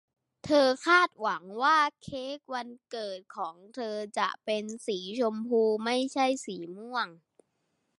[0.43, 7.07] เธอคาดหวังว่าเค้กวันเกิดของเธอจะเป็นสีชมพูไม่ใช่สีม่วง